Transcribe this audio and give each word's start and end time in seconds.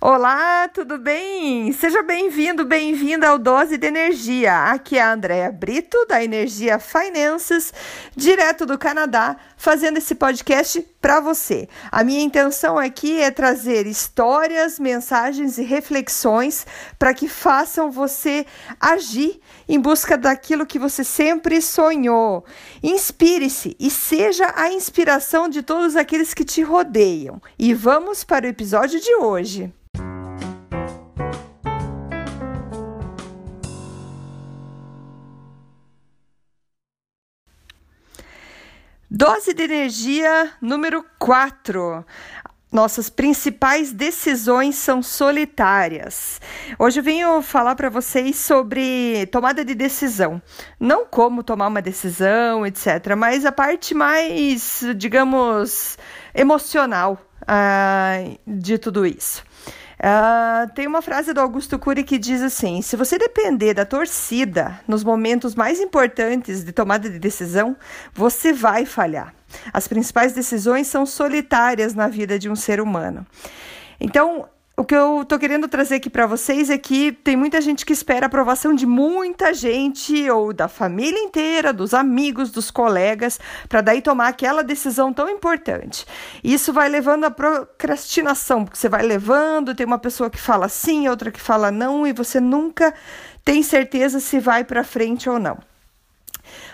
Olá, 0.00 0.68
tudo 0.68 0.96
bem? 0.96 1.72
Seja 1.72 2.04
bem-vindo, 2.04 2.64
bem-vinda 2.64 3.30
ao 3.30 3.36
Dose 3.36 3.76
de 3.76 3.88
Energia. 3.88 4.70
Aqui 4.70 4.96
é 4.96 5.02
a 5.02 5.12
Andrea 5.12 5.50
Brito, 5.50 6.06
da 6.06 6.22
Energia 6.22 6.78
Finances, 6.78 7.74
direto 8.14 8.64
do 8.64 8.78
Canadá, 8.78 9.36
fazendo 9.56 9.96
esse 9.96 10.14
podcast 10.14 10.86
para 11.00 11.18
você. 11.18 11.68
A 11.90 12.04
minha 12.04 12.22
intenção 12.22 12.78
aqui 12.78 13.20
é 13.20 13.32
trazer 13.32 13.88
histórias, 13.88 14.78
mensagens 14.78 15.58
e 15.58 15.64
reflexões 15.64 16.64
para 16.96 17.12
que 17.12 17.26
façam 17.26 17.90
você 17.90 18.46
agir 18.78 19.40
em 19.68 19.78
busca 19.78 20.16
daquilo 20.16 20.66
que 20.66 20.78
você 20.78 21.04
sempre 21.04 21.60
sonhou. 21.60 22.44
Inspire-se 22.82 23.76
e 23.78 23.90
seja 23.90 24.52
a 24.56 24.72
inspiração 24.72 25.48
de 25.48 25.62
todos 25.62 25.94
aqueles 25.94 26.32
que 26.32 26.44
te 26.44 26.62
rodeiam. 26.62 27.40
E 27.58 27.74
vamos 27.74 28.24
para 28.24 28.46
o 28.46 28.48
episódio 28.48 28.98
de 29.00 29.14
hoje. 29.16 29.72
Dose 39.10 39.54
de 39.54 39.62
energia 39.62 40.52
número 40.60 41.04
4. 41.18 42.04
Nossas 42.70 43.08
principais 43.08 43.92
decisões 43.92 44.76
são 44.76 45.02
solitárias. 45.02 46.38
Hoje 46.78 47.00
eu 47.00 47.02
venho 47.02 47.40
falar 47.40 47.74
para 47.74 47.88
vocês 47.88 48.36
sobre 48.36 49.26
tomada 49.32 49.64
de 49.64 49.74
decisão. 49.74 50.42
Não 50.78 51.06
como 51.06 51.42
tomar 51.42 51.68
uma 51.68 51.80
decisão, 51.80 52.66
etc., 52.66 53.16
mas 53.16 53.46
a 53.46 53.52
parte 53.52 53.94
mais, 53.94 54.82
digamos, 54.96 55.96
emocional 56.34 57.18
uh, 57.42 58.38
de 58.46 58.76
tudo 58.76 59.06
isso. 59.06 59.42
Uh, 59.98 60.70
tem 60.74 60.86
uma 60.86 61.02
frase 61.02 61.32
do 61.32 61.40
Augusto 61.40 61.76
Cury 61.78 62.04
que 62.04 62.18
diz 62.18 62.40
assim: 62.40 62.80
se 62.82 62.96
você 62.96 63.18
depender 63.18 63.74
da 63.74 63.84
torcida 63.84 64.80
nos 64.86 65.02
momentos 65.02 65.56
mais 65.56 65.80
importantes 65.80 66.62
de 66.62 66.70
tomada 66.70 67.10
de 67.10 67.18
decisão, 67.18 67.76
você 68.14 68.52
vai 68.52 68.86
falhar. 68.86 69.34
As 69.72 69.88
principais 69.88 70.32
decisões 70.32 70.86
são 70.86 71.04
solitárias 71.04 71.94
na 71.94 72.06
vida 72.06 72.38
de 72.38 72.48
um 72.48 72.54
ser 72.54 72.80
humano. 72.80 73.26
Então, 74.00 74.48
o 74.78 74.84
que 74.84 74.94
eu 74.94 75.24
tô 75.24 75.40
querendo 75.40 75.66
trazer 75.66 75.96
aqui 75.96 76.08
para 76.08 76.24
vocês 76.24 76.70
é 76.70 76.78
que 76.78 77.10
tem 77.10 77.36
muita 77.36 77.60
gente 77.60 77.84
que 77.84 77.92
espera 77.92 78.26
a 78.26 78.28
aprovação 78.28 78.72
de 78.72 78.86
muita 78.86 79.52
gente 79.52 80.30
ou 80.30 80.52
da 80.52 80.68
família 80.68 81.18
inteira, 81.18 81.72
dos 81.72 81.92
amigos, 81.92 82.52
dos 82.52 82.70
colegas, 82.70 83.40
para 83.68 83.80
daí 83.80 84.00
tomar 84.00 84.28
aquela 84.28 84.62
decisão 84.62 85.12
tão 85.12 85.28
importante. 85.28 86.06
Isso 86.44 86.72
vai 86.72 86.88
levando 86.88 87.24
à 87.24 87.30
procrastinação, 87.30 88.64
porque 88.64 88.78
você 88.78 88.88
vai 88.88 89.02
levando, 89.02 89.74
tem 89.74 89.84
uma 89.84 89.98
pessoa 89.98 90.30
que 90.30 90.40
fala 90.40 90.68
sim, 90.68 91.08
outra 91.08 91.32
que 91.32 91.40
fala 91.40 91.72
não 91.72 92.06
e 92.06 92.12
você 92.12 92.38
nunca 92.38 92.94
tem 93.44 93.64
certeza 93.64 94.20
se 94.20 94.38
vai 94.38 94.62
para 94.62 94.84
frente 94.84 95.28
ou 95.28 95.40
não. 95.40 95.58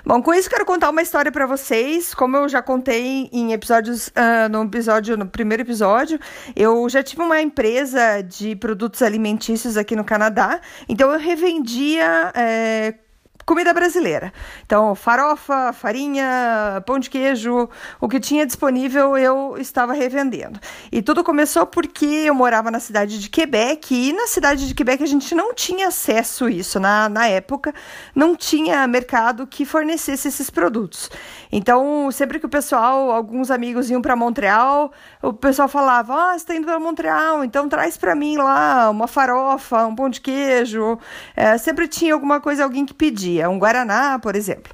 Bom, 0.04 0.22
com 0.22 0.32
isso 0.34 0.50
quero 0.50 0.64
contar 0.64 0.90
uma 0.90 1.02
história 1.02 1.30
para 1.30 1.46
vocês. 1.46 2.14
Como 2.14 2.36
eu 2.36 2.48
já 2.48 2.62
contei 2.62 3.28
em 3.32 3.52
episódios, 3.52 4.08
uh, 4.08 4.48
no 4.50 4.64
episódio, 4.64 5.16
no 5.16 5.26
primeiro 5.26 5.62
episódio, 5.62 6.18
eu 6.54 6.88
já 6.88 7.02
tive 7.02 7.22
uma 7.22 7.40
empresa 7.40 8.22
de 8.22 8.56
produtos 8.56 9.02
alimentícios 9.02 9.76
aqui 9.76 9.94
no 9.96 10.04
Canadá. 10.04 10.60
Então 10.88 11.12
eu 11.12 11.18
revendia 11.18 12.32
é, 12.34 12.94
comida 13.44 13.72
brasileira. 13.74 14.32
Então, 14.64 14.94
farofa, 14.94 15.72
farinha, 15.72 16.82
pão 16.86 16.98
de 16.98 17.10
queijo, 17.10 17.68
o 18.00 18.08
que 18.08 18.18
tinha 18.18 18.46
disponível 18.46 19.16
eu 19.16 19.56
estava 19.58 19.92
revendendo. 19.92 20.58
E 20.90 21.02
tudo 21.02 21.22
começou 21.22 21.66
porque 21.66 22.04
eu 22.04 22.34
morava 22.34 22.70
na 22.70 22.80
cidade 22.80 23.18
de 23.18 23.28
Quebec 23.28 23.94
e 23.94 24.12
na 24.12 24.26
cidade 24.26 24.66
de 24.66 24.74
Quebec 24.74 25.02
a 25.02 25.06
gente 25.06 25.34
não 25.34 25.54
tinha 25.54 25.88
acesso 25.88 26.46
a 26.46 26.50
isso. 26.50 26.80
Na, 26.80 27.08
na 27.08 27.26
época, 27.26 27.74
não 28.14 28.34
tinha 28.34 28.86
mercado 28.86 29.46
que 29.46 29.64
fornecesse 29.64 30.28
esses 30.28 30.48
produtos. 30.48 31.10
Então, 31.52 32.10
sempre 32.10 32.38
que 32.38 32.46
o 32.46 32.48
pessoal, 32.48 33.10
alguns 33.10 33.50
amigos 33.50 33.90
iam 33.90 34.00
para 34.00 34.16
Montreal, 34.16 34.92
o 35.22 35.32
pessoal 35.32 35.68
falava: 35.68 36.14
Ah, 36.14 36.30
você 36.30 36.36
está 36.36 36.54
indo 36.54 36.66
para 36.66 36.80
Montreal, 36.80 37.44
então 37.44 37.68
traz 37.68 37.96
para 37.96 38.14
mim 38.14 38.36
lá 38.36 38.88
uma 38.90 39.06
farofa, 39.06 39.86
um 39.86 39.94
pão 39.94 40.08
de 40.08 40.20
queijo. 40.20 40.98
É, 41.36 41.58
sempre 41.58 41.86
tinha 41.86 42.14
alguma 42.14 42.40
coisa, 42.40 42.64
alguém 42.64 42.86
que 42.86 42.94
pedia 42.94 43.33
dia, 43.34 43.50
um 43.50 43.58
Guaraná, 43.58 44.18
por 44.18 44.36
exemplo. 44.36 44.72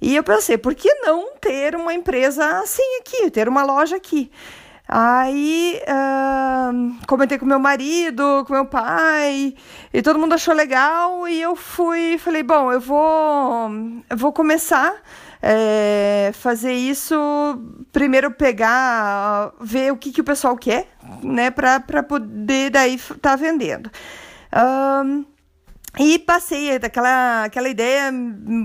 E 0.00 0.14
eu 0.14 0.22
pensei, 0.22 0.56
por 0.56 0.74
que 0.74 0.92
não 0.94 1.34
ter 1.40 1.74
uma 1.74 1.92
empresa 1.92 2.60
assim 2.60 2.82
aqui, 3.00 3.30
ter 3.30 3.48
uma 3.48 3.64
loja 3.64 3.96
aqui? 3.96 4.30
Aí 4.90 5.78
uh, 5.82 7.06
comentei 7.06 7.36
com 7.36 7.44
meu 7.44 7.58
marido, 7.58 8.42
com 8.46 8.54
meu 8.54 8.64
pai, 8.64 9.54
e 9.92 10.00
todo 10.00 10.18
mundo 10.18 10.32
achou 10.32 10.54
legal. 10.54 11.28
E 11.28 11.40
eu 11.40 11.54
fui, 11.54 12.16
falei, 12.16 12.42
bom, 12.42 12.72
eu 12.72 12.80
vou, 12.80 13.70
eu 14.08 14.16
vou 14.16 14.32
começar 14.32 14.94
é, 15.42 16.30
fazer 16.32 16.72
isso. 16.72 17.14
Primeiro 17.92 18.30
pegar, 18.30 19.52
ver 19.60 19.92
o 19.92 19.96
que, 19.96 20.10
que 20.10 20.22
o 20.22 20.24
pessoal 20.24 20.56
quer, 20.56 20.88
né, 21.22 21.50
para 21.50 22.02
poder 22.02 22.70
daí 22.70 22.94
estar 22.94 23.16
tá 23.16 23.36
vendendo. 23.36 23.90
Uh, 24.52 25.26
e 25.98 26.18
passei, 26.18 26.76
aquela, 26.76 27.44
aquela 27.44 27.68
ideia 27.68 28.12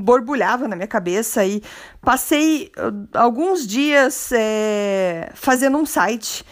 borbulhava 0.03 0.67
na 0.67 0.75
minha 0.75 0.87
cabeça 0.87 1.43
e 1.43 1.63
passei 1.99 2.71
uh, 2.77 3.07
alguns 3.17 3.65
dias 3.65 4.31
é, 4.31 5.31
fazendo 5.33 5.77
um 5.79 5.85
site 5.85 6.45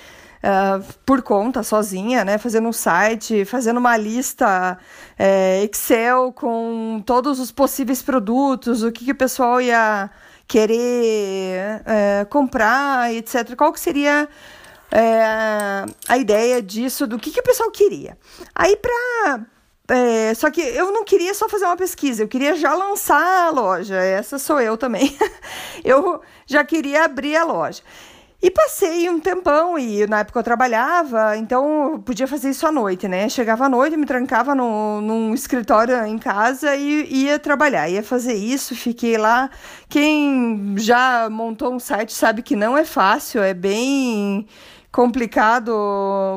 uh, 0.44 0.84
por 1.06 1.22
conta, 1.22 1.62
sozinha, 1.62 2.26
né? 2.26 2.40
Fazendo 2.40 2.68
um 2.68 2.74
site, 2.74 3.46
fazendo 3.46 3.78
uma 3.78 3.96
lista 3.96 4.80
é, 5.20 5.64
Excel 5.64 6.34
com 6.34 7.04
todos 7.06 7.40
os 7.40 7.52
possíveis 7.52 8.02
produtos, 8.02 8.82
o 8.82 8.92
que, 8.92 9.06
que 9.06 9.12
o 9.12 9.16
pessoal 9.16 9.62
ia 9.62 10.10
querer 10.48 11.84
é, 11.86 12.26
comprar, 12.28 13.14
etc. 13.14 13.56
Qual 13.56 13.72
que 13.72 13.80
seria 13.80 14.28
a 16.10 16.18
ideia 16.18 16.62
disso, 16.62 17.08
do 17.08 17.18
que, 17.18 17.32
que 17.32 17.40
o 17.40 17.44
pessoal 17.44 17.72
queria. 17.72 18.18
Aí, 18.54 18.76
para 18.76 19.46
é, 19.92 20.34
só 20.34 20.50
que 20.50 20.62
eu 20.62 20.92
não 20.92 21.04
queria 21.04 21.34
só 21.34 21.50
fazer 21.50 21.66
uma 21.66 21.76
pesquisa, 21.76 22.24
eu 22.24 22.28
queria 22.28 22.56
já 22.56 22.74
lançar 22.74 23.48
a 23.48 23.50
loja. 23.50 23.96
Essa 23.96 24.40
sou 24.40 24.60
eu 24.62 24.78
também. 24.78 25.18
eu 25.84 26.22
já 26.46 26.64
queria 26.64 27.04
abrir 27.04 27.36
a 27.36 27.44
loja. 27.44 27.82
E 28.42 28.50
passei 28.50 29.08
um 29.08 29.20
tempão, 29.20 29.78
e 29.78 30.08
na 30.08 30.22
época 30.22 30.40
eu 30.40 30.44
trabalhava, 30.44 31.38
então 31.38 31.92
eu 31.92 32.00
podia 32.00 32.26
fazer 32.26 32.50
isso 32.50 32.66
à 32.66 32.72
noite, 32.72 33.08
né? 33.08 33.30
Chegava 33.30 33.66
à 33.66 33.70
noite, 33.70 33.96
me 33.96 34.06
trancava 34.06 34.56
no, 34.56 35.00
num 35.00 35.34
escritório 35.34 36.04
em 36.06 36.18
casa 36.18 36.76
e 36.76 37.26
ia 37.26 37.38
trabalhar. 37.38 37.88
Ia 37.88 38.02
fazer 38.02 38.34
isso, 38.34 38.76
fiquei 38.76 39.18
lá. 39.18 39.50
Quem 39.90 40.74
já 40.78 41.30
montou 41.30 41.72
um 41.72 41.80
site 41.80 42.14
sabe 42.14 42.42
que 42.42 42.56
não 42.56 42.76
é 42.76 42.84
fácil, 42.86 43.44
é 43.44 43.54
bem 43.54 44.48
complicado 44.92 45.72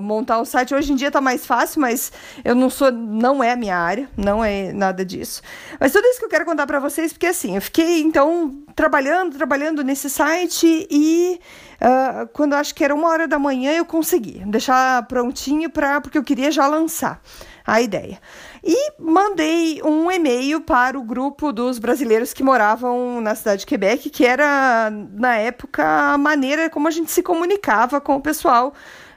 montar 0.03 0.39
o 0.39 0.45
site. 0.45 0.75
Hoje 0.75 0.93
em 0.93 0.97
dia 0.97 1.11
tá 1.11 1.21
mais 1.21 1.45
fácil, 1.45 1.81
mas 1.81 2.13
eu 2.45 2.55
não 2.55 2.71
sou, 2.71 2.93
não 2.93 3.43
é 3.43 3.53
a 3.53 3.57
minha 3.57 3.77
área, 3.77 4.09
não 4.17 4.45
é 4.45 4.73
nada 4.73 5.05
disso. 5.05 5.43
Mas 5.81 5.93
tudo 5.93 6.07
isso 6.07 6.21
que 6.21 6.25
eu 6.27 6.31
quero 6.31 6.45
contar 6.45 6.67
para 6.67 6.79
vocês, 6.79 7.13
porque 7.13 7.27
assim, 7.27 7.57
eu 7.57 7.63
fiquei 7.63 8.01
então 8.01 8.63
trabalhando, 8.77 9.37
trabalhando 9.37 9.83
nesse 9.83 10.09
site 10.09 10.87
e 10.91 11.41
uh, 11.81 12.29
quando 12.33 12.55
acho 12.55 12.75
que 12.75 12.85
era 12.85 12.95
uma 12.95 13.09
hora 13.09 13.27
da 13.27 13.39
manhã 13.39 13.73
eu 13.73 13.85
consegui 13.85 14.43
deixar 14.47 15.05
prontinho 15.07 15.69
para 15.69 16.01
porque 16.01 16.19
eu 16.19 16.25
queria 16.25 16.51
já 16.51 16.67
lançar 16.67 17.21
a 17.67 17.81
ideia. 17.81 18.21
E 18.67 18.95
mandei 18.99 19.83
um 19.83 20.11
e-mail 20.11 20.59
para 20.59 20.99
o 20.99 21.03
grupo 21.03 21.53
dos 21.53 21.79
brasileiros 21.79 22.33
que 22.33 22.43
moravam 22.43 23.21
na 23.21 23.35
cidade 23.35 23.61
de 23.61 23.67
Quebec, 23.67 24.09
que 24.09 24.25
era, 24.25 24.91
na 24.91 25.37
época, 25.37 25.85
a 25.85 26.17
maneira 26.17 26.71
como 26.71 26.89
a 26.89 26.91
gente 26.91 27.11
se 27.11 27.23
comunicava 27.23 28.01
com 28.01 28.17
o 28.17 28.23
pessoal, 28.23 28.73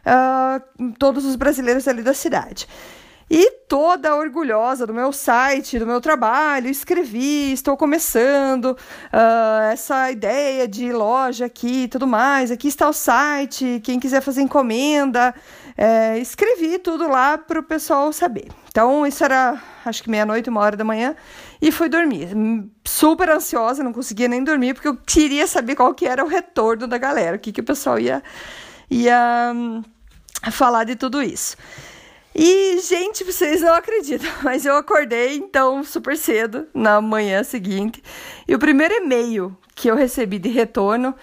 uh, 0.06 0.92
todos 1.00 1.24
os 1.24 1.38
brasileiros 1.38 1.88
ali 1.88 2.04
da 2.04 2.14
cidade. 2.14 2.68
E 3.30 3.52
toda 3.68 4.16
orgulhosa 4.16 4.88
do 4.88 4.94
meu 4.94 5.12
site, 5.12 5.78
do 5.80 5.86
meu 5.86 6.00
trabalho, 6.00 6.70
escrevi, 6.70 7.52
estou 7.52 7.76
começando 7.76 8.72
uh, 8.72 9.72
essa 9.72 10.10
ideia 10.10 10.66
de 10.66 10.94
loja 10.94 11.46
aqui 11.46 11.84
e 11.84 11.88
tudo 11.90 12.08
mais. 12.08 12.52
Aqui 12.52 12.70
está 12.70 12.88
o 12.88 12.94
site, 12.94 13.82
quem 13.84 14.00
quiser 14.00 14.22
fazer 14.22 14.42
encomenda. 14.42 15.36
É, 15.78 16.18
escrevi 16.18 16.80
tudo 16.80 17.08
lá 17.08 17.38
para 17.38 17.60
o 17.60 17.64
pessoal 17.64 18.12
saber. 18.12 18.48
Então, 18.70 19.06
isso 19.06 19.24
era 19.24 19.62
acho 19.86 20.04
que 20.04 20.10
meia-noite, 20.10 20.50
uma 20.50 20.62
hora 20.62 20.76
da 20.76 20.84
manhã, 20.84 21.16
e 21.62 21.72
fui 21.72 21.88
dormir. 21.88 22.30
Super 22.84 23.30
ansiosa, 23.30 23.84
não 23.84 23.94
conseguia 23.94 24.28
nem 24.28 24.44
dormir, 24.44 24.74
porque 24.74 24.88
eu 24.88 24.96
queria 24.96 25.48
saber 25.48 25.76
qual 25.76 25.94
que 25.94 26.06
era 26.08 26.24
o 26.24 26.28
retorno 26.28 26.88
da 26.88 26.98
galera, 26.98 27.38
o 27.38 27.40
que, 27.40 27.52
que 27.52 27.62
o 27.62 27.64
pessoal 27.64 28.00
ia, 28.00 28.24
ia 28.90 29.52
um, 29.56 29.84
falar 30.52 30.84
de 30.84 30.96
tudo 30.96 31.22
isso. 31.22 31.56
E, 32.40 32.80
gente, 32.82 33.24
vocês 33.24 33.62
não 33.62 33.74
acreditam, 33.74 34.30
mas 34.44 34.64
eu 34.64 34.78
acordei 34.78 35.38
então 35.38 35.84
super 35.84 36.16
cedo 36.16 36.68
na 36.72 37.02
manhã 37.02 37.44
seguinte. 37.44 38.04
E 38.48 38.54
o 38.54 38.60
primeiro 38.60 38.94
e-mail 38.94 39.58
que 39.74 39.88
eu 39.90 39.96
recebi 39.96 40.38
de 40.38 40.50
retorno 40.50 41.16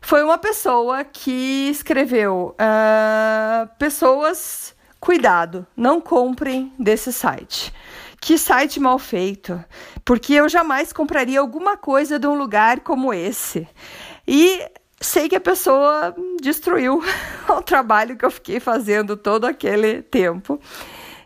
foi 0.00 0.22
uma 0.22 0.38
pessoa 0.38 1.04
que 1.04 1.68
escreveu: 1.68 2.56
uh, 2.56 3.68
pessoas 3.78 4.74
cuidado, 4.98 5.66
não 5.76 6.00
comprem 6.00 6.72
desse 6.78 7.12
site. 7.12 7.70
Que 8.18 8.38
site 8.38 8.80
mal 8.80 8.98
feito, 8.98 9.62
porque 10.06 10.32
eu 10.32 10.48
jamais 10.48 10.90
compraria 10.90 11.38
alguma 11.38 11.76
coisa 11.76 12.18
de 12.18 12.26
um 12.26 12.34
lugar 12.34 12.80
como 12.80 13.12
esse. 13.12 13.68
E 14.26 14.64
sei 15.02 15.28
que 15.28 15.36
a 15.36 15.40
pessoa 15.40 16.14
destruiu 16.40 17.02
o 17.48 17.62
trabalho 17.62 18.16
que 18.16 18.24
eu 18.24 18.30
fiquei 18.30 18.60
fazendo 18.60 19.16
todo 19.16 19.44
aquele 19.44 20.02
tempo. 20.02 20.60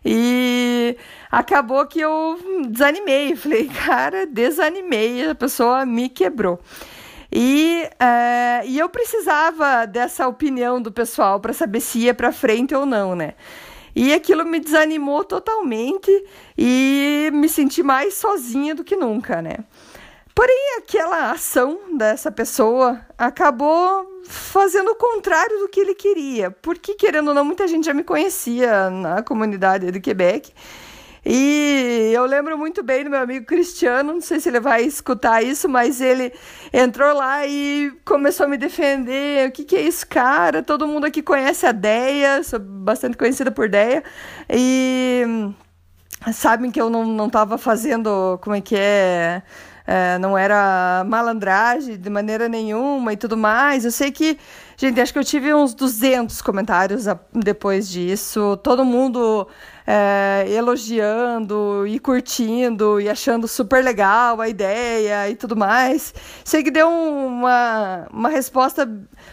E 0.04 0.96
acabou 1.30 1.84
que 1.86 2.00
eu 2.00 2.38
desanimei. 2.68 3.34
Falei, 3.36 3.68
cara, 3.68 4.26
desanimei, 4.26 5.28
a 5.28 5.34
pessoa 5.34 5.84
me 5.84 6.08
quebrou. 6.08 6.60
E, 7.30 7.82
uh, 7.94 8.66
e 8.66 8.78
eu 8.78 8.88
precisava 8.88 9.84
dessa 9.84 10.28
opinião 10.28 10.80
do 10.80 10.92
pessoal 10.92 11.40
para 11.40 11.52
saber 11.52 11.80
se 11.80 11.98
ia 11.98 12.14
para 12.14 12.32
frente 12.32 12.74
ou 12.74 12.86
não, 12.86 13.14
né? 13.16 13.34
E 13.94 14.12
aquilo 14.12 14.44
me 14.44 14.60
desanimou 14.60 15.24
totalmente 15.24 16.10
e 16.56 17.30
me 17.32 17.48
senti 17.48 17.82
mais 17.82 18.14
sozinha 18.14 18.74
do 18.74 18.84
que 18.84 18.94
nunca, 18.94 19.42
né? 19.42 19.56
Porém, 20.36 20.76
aquela 20.76 21.30
ação 21.30 21.96
dessa 21.96 22.30
pessoa 22.30 23.00
acabou 23.16 24.20
fazendo 24.28 24.90
o 24.90 24.94
contrário 24.94 25.60
do 25.60 25.68
que 25.68 25.80
ele 25.80 25.94
queria, 25.94 26.50
porque, 26.50 26.92
querendo 26.92 27.28
ou 27.28 27.34
não, 27.34 27.42
muita 27.42 27.66
gente 27.66 27.86
já 27.86 27.94
me 27.94 28.04
conhecia 28.04 28.90
na 28.90 29.22
comunidade 29.22 29.90
do 29.90 29.98
Quebec. 29.98 30.52
E 31.24 32.12
eu 32.14 32.26
lembro 32.26 32.58
muito 32.58 32.82
bem 32.82 33.02
do 33.02 33.08
meu 33.08 33.20
amigo 33.20 33.46
Cristiano, 33.46 34.12
não 34.12 34.20
sei 34.20 34.38
se 34.38 34.50
ele 34.50 34.60
vai 34.60 34.82
escutar 34.82 35.42
isso, 35.42 35.70
mas 35.70 36.02
ele 36.02 36.30
entrou 36.70 37.14
lá 37.14 37.46
e 37.46 37.90
começou 38.04 38.44
a 38.44 38.48
me 38.48 38.58
defender. 38.58 39.48
O 39.48 39.52
que, 39.52 39.64
que 39.64 39.74
é 39.74 39.80
isso, 39.80 40.06
cara? 40.06 40.62
Todo 40.62 40.86
mundo 40.86 41.06
aqui 41.06 41.22
conhece 41.22 41.64
a 41.64 41.72
Deia, 41.72 42.42
sou 42.42 42.60
bastante 42.60 43.16
conhecida 43.16 43.50
por 43.50 43.70
Deia. 43.70 44.04
E 44.50 45.24
sabem 46.34 46.70
que 46.70 46.80
eu 46.80 46.90
não, 46.90 47.06
não 47.06 47.30
tava 47.30 47.56
fazendo, 47.56 48.38
como 48.42 48.54
é 48.54 48.60
que 48.60 48.76
é 48.76 49.42
é, 49.86 50.18
não 50.18 50.36
era 50.36 51.04
malandragem 51.06 51.96
de 51.96 52.10
maneira 52.10 52.48
nenhuma 52.48 53.12
e 53.12 53.16
tudo 53.16 53.36
mais. 53.36 53.84
Eu 53.84 53.92
sei 53.92 54.10
que, 54.10 54.36
gente, 54.76 55.00
acho 55.00 55.12
que 55.12 55.18
eu 55.18 55.24
tive 55.24 55.54
uns 55.54 55.74
200 55.74 56.42
comentários 56.42 57.04
depois 57.32 57.88
disso, 57.88 58.56
todo 58.62 58.84
mundo 58.84 59.46
é, 59.86 60.44
elogiando 60.48 61.86
e 61.86 62.00
curtindo 62.00 63.00
e 63.00 63.08
achando 63.08 63.46
super 63.46 63.84
legal 63.84 64.40
a 64.40 64.48
ideia 64.48 65.30
e 65.30 65.36
tudo 65.36 65.54
mais. 65.54 66.12
Sei 66.44 66.62
que 66.64 66.70
deu 66.70 66.88
uma, 66.88 68.08
uma 68.10 68.28
resposta. 68.28 68.90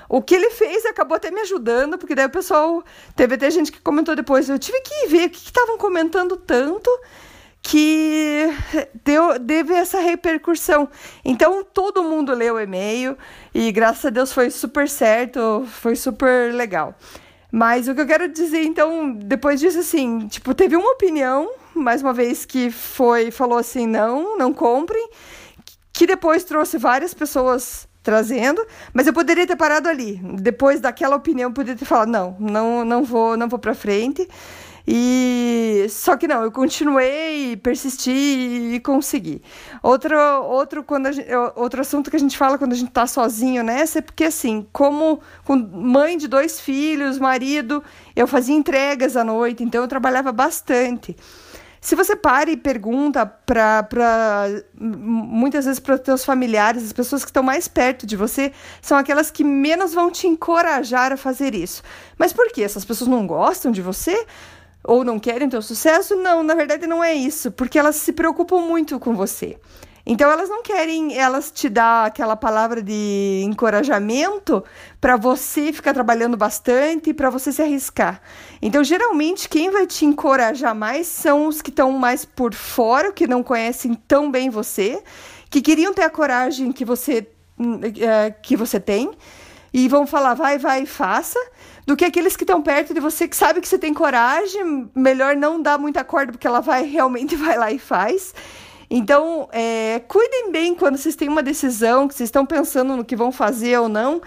O 0.08 0.22
que 0.22 0.36
ele 0.36 0.52
fez 0.52 0.86
acabou 0.86 1.18
até 1.18 1.32
me 1.32 1.42
ajudando, 1.42 1.98
porque 1.98 2.14
daí 2.14 2.28
o 2.28 2.30
pessoal. 2.30 2.84
Teve 3.16 3.36
até 3.36 3.50
gente 3.50 3.72
que 3.72 3.82
comentou 3.82 4.16
depois. 4.16 4.48
Eu 4.50 4.60
tive 4.60 4.80
que 4.82 5.08
ver 5.08 5.28
o 5.28 5.30
que 5.30 5.38
estavam 5.38 5.78
comentando 5.78 6.38
tanto 6.38 6.90
que 7.63 8.50
deu, 9.06 9.39
teve 9.39 9.74
essa 9.74 10.00
repercussão. 10.00 10.89
Então 11.24 11.63
todo 11.63 12.04
mundo 12.04 12.33
leu 12.33 12.56
o 12.56 12.60
e-mail 12.60 13.18
e 13.56 13.71
graças 13.71 14.06
a 14.06 14.10
Deus 14.10 14.33
foi 14.33 14.51
super 14.51 14.88
certo, 14.88 15.65
foi 15.68 15.95
super 15.95 16.54
legal. 16.54 16.94
Mas 17.50 17.88
o 17.88 17.95
que 17.95 18.01
eu 18.01 18.07
quero 18.07 18.27
dizer, 18.27 18.63
então, 18.63 19.13
depois 19.13 19.60
disso, 19.60 19.80
assim, 19.80 20.27
tipo, 20.27 20.56
teve 20.56 20.75
uma 20.75 20.89
opinião, 20.89 21.51
mais 21.75 22.01
uma 22.01 22.12
vez, 22.12 22.45
que 22.45 22.71
foi, 22.71 23.30
falou 23.30 23.60
assim, 23.60 23.86
não, 23.86 24.36
não 24.38 24.51
comprem, 24.51 25.07
que 25.94 26.07
depois 26.07 26.44
trouxe 26.44 26.80
várias 26.80 27.13
pessoas 27.13 27.88
trazendo, 28.01 28.66
mas 28.92 29.06
eu 29.06 29.13
poderia 29.13 29.45
ter 29.45 29.56
parado 29.56 29.88
ali. 29.88 30.19
Depois 30.42 30.81
daquela 30.81 31.16
opinião, 31.16 31.51
eu 31.51 31.54
poderia 31.54 31.77
ter 31.77 31.86
falado, 31.86 32.09
não, 32.09 32.36
não, 32.39 32.83
não 32.83 33.04
vou, 33.04 33.38
não 33.38 33.48
vou 33.48 33.59
para 33.59 33.75
frente. 33.75 34.27
E 34.85 35.85
só 35.89 36.18
que 36.18 36.27
não, 36.27 36.44
eu 36.44 36.51
continuei, 36.51 37.56
persisti 37.56 38.12
e 38.74 38.80
consegui. 38.81 39.41
Outro, 39.81 40.18
outro, 40.44 40.83
quando 40.83 41.12
gente, 41.12 41.30
outro 41.56 41.80
assunto 41.81 42.09
que 42.09 42.18
a 42.18 42.19
gente 42.19 42.38
fala 42.38 42.57
quando 42.57 42.74
a 42.74 42.75
gente 42.75 42.91
tá 42.91 43.07
sozinho 43.07 43.63
nessa 43.63 44.00
é 44.00 44.01
porque 44.01 44.25
assim, 44.25 44.68
como 44.74 45.21
com 45.45 45.56
mãe 45.56 46.18
de 46.18 46.27
dois 46.27 46.59
filhos, 46.59 47.18
marido, 47.18 47.81
eu 48.13 48.27
fazia 48.27 48.56
entregas 48.56 49.15
à 49.15 49.24
noite, 49.24 49.63
então 49.63 49.81
eu 49.81 49.88
trabalhava 49.88 50.31
bastante. 50.33 51.15
Se 51.83 51.95
você 51.95 52.15
para 52.15 52.50
e 52.50 52.56
pergunta 52.56 53.25
para 53.25 54.47
muitas 54.74 55.65
vezes 55.65 55.81
para 55.81 55.95
os 55.95 56.00
teus 56.00 56.24
familiares, 56.24 56.81
as 56.81 56.94
pessoas 56.94 57.25
que 57.25 57.30
estão 57.30 57.44
mais 57.44 57.68
perto 57.68 58.07
de 58.07 58.15
você, 58.15 58.53
são 58.81 58.97
aquelas 58.97 59.30
que 59.30 59.44
menos 59.44 59.94
vão 59.94 60.09
te 60.09 60.25
encorajar 60.25 61.12
a 61.12 61.18
fazer 61.18 61.53
isso. 61.53 61.83
Mas 62.18 62.31
por 62.31 62.50
quê? 62.53 62.63
Essas 62.63 62.85
pessoas 62.85 63.09
não 63.09 63.27
gostam 63.27 63.69
de 63.69 63.81
você? 63.81 64.25
Ou 64.83 65.03
não 65.03 65.18
querem 65.19 65.50
teu 65.50 65.62
sucesso? 65.62 66.15
Não, 66.15 66.44
na 66.44 66.56
verdade 66.56 66.85
não 66.85 67.03
é 67.03 67.13
isso, 67.13 67.51
porque 67.51 67.80
elas 67.80 67.95
se 67.95 68.12
preocupam 68.13 68.59
muito 68.59 69.00
com 69.00 69.15
você. 69.15 69.57
Então 70.06 70.30
elas 70.30 70.50
não 70.50 70.62
querem, 70.62 71.18
elas 71.18 71.50
te 71.50 71.69
dar 71.69 72.07
aquela 72.07 72.35
palavra 72.35 72.81
de 72.83 73.41
encorajamento 73.45 74.62
para 75.00 75.15
você 75.15 75.71
ficar 75.71 75.94
trabalhando 75.94 76.35
bastante, 76.35 77.13
para 77.13 77.30
você 77.30 77.53
se 77.53 77.62
arriscar. 77.62 78.21
Então 78.62 78.83
geralmente 78.83 79.47
quem 79.47 79.71
vai 79.71 79.88
te 79.88 80.06
encorajar 80.06 80.75
mais 80.75 81.07
são 81.07 81.47
os 81.47 81.62
que 81.62 81.69
estão 81.69 81.89
mais 81.94 82.25
por 82.25 82.53
fora, 82.53 83.13
que 83.13 83.25
não 83.25 83.41
conhecem 83.41 83.94
tão 83.94 84.30
bem 84.30 84.50
você, 84.50 85.01
que 85.50 85.62
queriam 85.62 85.94
ter 85.94 86.03
a 86.03 86.09
coragem 86.09 86.74
que 86.74 86.83
você 86.83 87.25
é, 88.01 88.31
que 88.31 88.57
você 88.57 88.81
tem 88.81 89.09
e 89.74 89.88
vão 89.88 90.06
falar 90.06 90.33
vai, 90.33 90.57
vai, 90.57 90.85
faça 90.85 91.39
do 91.85 91.95
que 91.95 92.06
aqueles 92.06 92.35
que 92.35 92.44
estão 92.44 92.62
perto 92.62 92.94
de 92.94 93.00
você 93.00 93.27
que 93.27 93.35
sabe 93.35 93.62
que 93.62 93.68
você 93.68 93.77
tem 93.77 93.94
coragem, 93.94 94.89
melhor 94.95 95.35
não 95.35 95.62
dar 95.62 95.77
muita 95.77 96.03
corda 96.03 96.31
porque 96.31 96.47
ela 96.47 96.62
vai 96.62 96.83
realmente 96.88 97.35
vai 97.35 97.57
lá 97.57 97.71
e 97.71 97.80
faz. 97.80 98.33
Então, 98.89 99.50
é, 99.51 100.01
cuidem 100.07 100.51
bem 100.51 100.75
quando 100.75 100.97
vocês 100.97 101.15
têm 101.15 101.27
uma 101.27 101.41
decisão, 101.41 102.07
que 102.07 102.13
vocês 102.13 102.27
estão 102.27 102.45
pensando 102.45 102.95
no 102.95 103.03
que 103.03 103.15
vão 103.15 103.31
fazer 103.31 103.80
ou 103.80 103.89
não, 103.89 104.21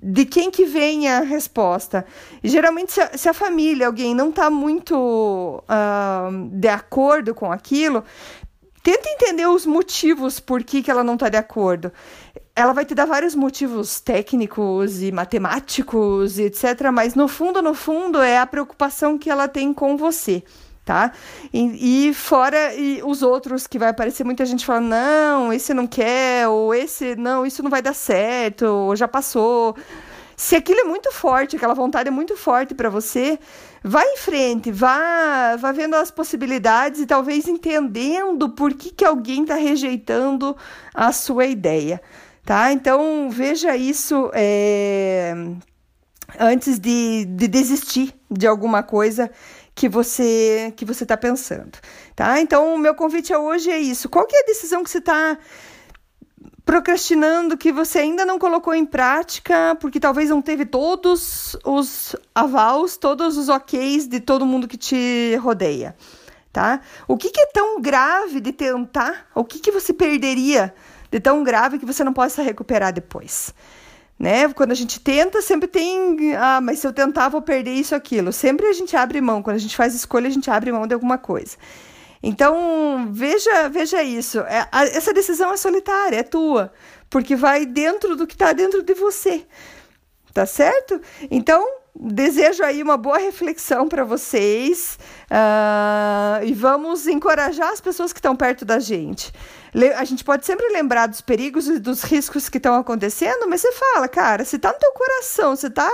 de 0.00 0.24
quem 0.24 0.50
que 0.50 0.64
vem 0.64 1.08
a 1.08 1.20
resposta. 1.20 2.04
geralmente, 2.42 2.92
se 2.92 3.00
a, 3.00 3.18
se 3.18 3.28
a, 3.28 3.34
família, 3.34 3.86
alguém 3.86 4.14
não 4.14 4.30
está 4.30 4.48
muito 4.50 5.62
uh, 5.64 6.48
de 6.50 6.68
acordo 6.68 7.34
com 7.34 7.50
aquilo, 7.50 8.04
tenta 8.82 9.08
entender 9.08 9.46
os 9.46 9.66
motivos 9.66 10.40
por 10.40 10.62
que, 10.62 10.82
que 10.82 10.90
ela 10.90 11.04
não 11.04 11.14
está 11.14 11.28
de 11.28 11.36
acordo 11.36 11.92
ela 12.54 12.72
vai 12.72 12.84
te 12.84 12.94
dar 12.94 13.06
vários 13.06 13.34
motivos 13.34 13.98
técnicos 14.00 15.02
e 15.02 15.10
matemáticos 15.10 16.38
e 16.38 16.44
etc. 16.44 16.90
Mas 16.92 17.14
no 17.14 17.26
fundo, 17.26 17.62
no 17.62 17.74
fundo, 17.74 18.20
é 18.20 18.38
a 18.38 18.46
preocupação 18.46 19.16
que 19.18 19.30
ela 19.30 19.48
tem 19.48 19.72
com 19.72 19.96
você, 19.96 20.42
tá? 20.84 21.12
E, 21.52 22.08
e 22.08 22.14
fora 22.14 22.74
e 22.74 23.02
os 23.02 23.22
outros 23.22 23.66
que 23.66 23.78
vai 23.78 23.88
aparecer 23.88 24.24
muita 24.24 24.44
gente 24.44 24.66
falando, 24.66 24.88
não, 24.88 25.52
esse 25.52 25.72
não 25.72 25.86
quer, 25.86 26.46
ou 26.48 26.74
esse, 26.74 27.16
não, 27.16 27.46
isso 27.46 27.62
não 27.62 27.70
vai 27.70 27.80
dar 27.80 27.94
certo, 27.94 28.66
ou 28.66 28.94
já 28.96 29.08
passou. 29.08 29.74
Se 30.36 30.54
aquilo 30.56 30.80
é 30.80 30.84
muito 30.84 31.10
forte, 31.12 31.56
aquela 31.56 31.74
vontade 31.74 32.08
é 32.08 32.10
muito 32.10 32.36
forte 32.36 32.74
para 32.74 32.90
você, 32.90 33.38
vá 33.82 34.02
em 34.04 34.16
frente, 34.16 34.70
vá, 34.72 35.56
vá 35.56 35.72
vendo 35.72 35.94
as 35.94 36.10
possibilidades 36.10 37.00
e 37.00 37.06
talvez 37.06 37.48
entendendo 37.48 38.50
por 38.50 38.74
que, 38.74 38.90
que 38.90 39.04
alguém 39.04 39.42
está 39.42 39.54
rejeitando 39.54 40.56
a 40.92 41.12
sua 41.12 41.46
ideia 41.46 42.00
tá? 42.44 42.72
Então 42.72 43.30
veja 43.30 43.76
isso 43.76 44.30
é, 44.34 45.34
antes 46.38 46.78
de, 46.78 47.24
de 47.26 47.48
desistir 47.48 48.14
de 48.30 48.46
alguma 48.46 48.82
coisa 48.82 49.30
que 49.74 49.88
você 49.88 50.72
que 50.76 50.84
você 50.84 51.04
está 51.04 51.16
pensando, 51.16 51.78
tá? 52.14 52.40
Então 52.40 52.74
o 52.74 52.78
meu 52.78 52.94
convite 52.94 53.34
hoje 53.34 53.70
é 53.70 53.78
isso. 53.78 54.08
Qual 54.08 54.26
que 54.26 54.36
é 54.36 54.40
a 54.40 54.46
decisão 54.46 54.84
que 54.84 54.90
você 54.90 54.98
está 54.98 55.38
procrastinando 56.64 57.56
que 57.56 57.72
você 57.72 57.98
ainda 57.98 58.24
não 58.24 58.38
colocou 58.38 58.74
em 58.74 58.86
prática 58.86 59.76
porque 59.80 59.98
talvez 59.98 60.30
não 60.30 60.40
teve 60.40 60.64
todos 60.64 61.56
os 61.64 62.14
avals, 62.34 62.96
todos 62.96 63.36
os 63.36 63.48
OKs 63.48 64.06
de 64.06 64.20
todo 64.20 64.46
mundo 64.46 64.68
que 64.68 64.76
te 64.76 65.36
rodeia, 65.36 65.96
tá? 66.52 66.80
O 67.08 67.16
que, 67.16 67.30
que 67.30 67.40
é 67.40 67.46
tão 67.46 67.80
grave 67.80 68.40
de 68.40 68.52
tentar? 68.52 69.26
O 69.34 69.44
que, 69.44 69.58
que 69.58 69.72
você 69.72 69.92
perderia? 69.92 70.72
De 71.12 71.20
tão 71.20 71.44
grave 71.44 71.78
que 71.78 71.84
você 71.84 72.02
não 72.02 72.12
possa 72.12 72.42
recuperar 72.42 72.90
depois. 72.90 73.54
Né? 74.18 74.50
Quando 74.54 74.72
a 74.72 74.74
gente 74.74 74.98
tenta, 74.98 75.42
sempre 75.42 75.68
tem, 75.68 76.34
ah, 76.36 76.60
mas 76.60 76.78
se 76.78 76.86
eu 76.86 76.92
tentar, 76.92 77.28
vou 77.28 77.42
perder 77.42 77.72
isso, 77.72 77.94
aquilo. 77.94 78.32
Sempre 78.32 78.66
a 78.66 78.72
gente 78.72 78.96
abre 78.96 79.20
mão, 79.20 79.42
quando 79.42 79.56
a 79.56 79.60
gente 79.60 79.76
faz 79.76 79.94
escolha, 79.94 80.26
a 80.26 80.30
gente 80.30 80.50
abre 80.50 80.72
mão 80.72 80.86
de 80.86 80.94
alguma 80.94 81.18
coisa. 81.18 81.56
Então, 82.22 83.08
veja, 83.12 83.68
veja 83.68 84.02
isso. 84.02 84.40
É, 84.40 84.66
a, 84.72 84.84
essa 84.84 85.12
decisão 85.12 85.52
é 85.52 85.56
solitária, 85.56 86.16
é 86.16 86.22
tua, 86.22 86.72
porque 87.10 87.36
vai 87.36 87.66
dentro 87.66 88.16
do 88.16 88.26
que 88.26 88.34
está 88.34 88.52
dentro 88.52 88.82
de 88.82 88.94
você. 88.94 89.44
Tá 90.32 90.46
certo? 90.46 90.98
Então, 91.30 91.81
desejo 91.94 92.64
aí 92.64 92.82
uma 92.82 92.96
boa 92.96 93.18
reflexão 93.18 93.86
para 93.86 94.04
vocês 94.04 94.98
uh, 95.30 96.44
e 96.44 96.52
vamos 96.54 97.06
encorajar 97.06 97.70
as 97.70 97.80
pessoas 97.80 98.12
que 98.12 98.18
estão 98.18 98.34
perto 98.34 98.64
da 98.64 98.78
gente. 98.78 99.32
A 99.96 100.04
gente 100.04 100.24
pode 100.24 100.44
sempre 100.44 100.68
lembrar 100.68 101.06
dos 101.06 101.20
perigos 101.20 101.66
e 101.66 101.78
dos 101.78 102.02
riscos 102.02 102.48
que 102.48 102.58
estão 102.58 102.74
acontecendo, 102.74 103.48
mas 103.48 103.60
você 103.60 103.72
fala, 103.72 104.08
cara, 104.08 104.44
se 104.44 104.58
tá 104.58 104.72
no 104.72 104.78
teu 104.78 104.92
coração, 104.92 105.56
se, 105.56 105.70
tá, 105.70 105.90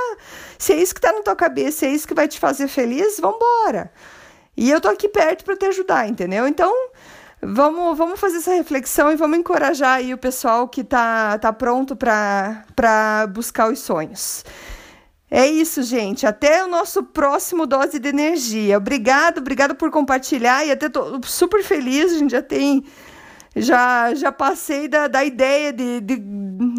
se 0.58 0.72
é 0.72 0.76
isso 0.76 0.94
que 0.94 1.00
tá 1.00 1.12
na 1.12 1.22
tua 1.22 1.36
cabeça, 1.36 1.78
se 1.78 1.86
é 1.86 1.90
isso 1.90 2.06
que 2.06 2.14
vai 2.14 2.26
te 2.26 2.38
fazer 2.40 2.66
feliz, 2.68 3.20
vambora. 3.20 3.92
E 4.56 4.70
eu 4.70 4.80
tô 4.80 4.88
aqui 4.88 5.08
perto 5.08 5.44
para 5.44 5.56
te 5.56 5.66
ajudar, 5.66 6.08
entendeu? 6.08 6.48
Então, 6.48 6.72
vamos, 7.40 7.96
vamos 7.96 8.18
fazer 8.18 8.38
essa 8.38 8.52
reflexão 8.52 9.12
e 9.12 9.16
vamos 9.16 9.38
encorajar 9.38 9.98
aí 9.98 10.12
o 10.12 10.18
pessoal 10.18 10.66
que 10.68 10.82
tá, 10.82 11.38
tá 11.38 11.52
pronto 11.52 11.94
para 11.94 13.26
buscar 13.32 13.70
os 13.70 13.78
sonhos. 13.78 14.44
É 15.30 15.46
isso, 15.46 15.82
gente. 15.82 16.26
Até 16.26 16.64
o 16.64 16.68
nosso 16.68 17.02
próximo 17.02 17.66
dose 17.66 17.98
de 17.98 18.08
energia. 18.08 18.78
Obrigado, 18.78 19.38
obrigado 19.38 19.74
por 19.74 19.90
compartilhar 19.90 20.64
e 20.64 20.70
até 20.70 20.88
tô 20.88 21.20
super 21.24 21.62
feliz. 21.62 22.12
A 22.12 22.18
gente 22.18 22.30
já 22.30 22.42
tem. 22.42 22.84
Já, 23.56 24.14
já 24.14 24.30
passei 24.30 24.86
da, 24.86 25.08
da 25.08 25.24
ideia 25.24 25.72
de, 25.72 26.00
de, 26.00 26.16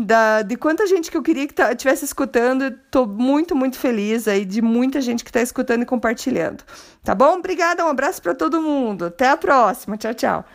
da, 0.05 0.43
de 0.43 0.55
quanta 0.55 0.87
gente 0.87 1.11
que 1.11 1.17
eu 1.17 1.21
queria 1.21 1.45
que 1.45 1.61
estivesse 1.61 2.05
escutando. 2.05 2.63
Estou 2.63 3.05
muito, 3.05 3.55
muito 3.55 3.77
feliz 3.77 4.27
aí 4.27 4.45
de 4.45 4.61
muita 4.61 5.01
gente 5.01 5.23
que 5.23 5.29
está 5.29 5.41
escutando 5.41 5.81
e 5.81 5.85
compartilhando. 5.85 6.63
Tá 7.03 7.13
bom? 7.13 7.37
Obrigada, 7.39 7.85
um 7.85 7.89
abraço 7.89 8.21
para 8.21 8.33
todo 8.33 8.61
mundo. 8.61 9.05
Até 9.05 9.29
a 9.29 9.35
próxima. 9.35 9.97
Tchau, 9.97 10.13
tchau. 10.13 10.45